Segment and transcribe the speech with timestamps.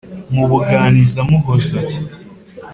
[0.33, 1.79] mubuganiza muhoza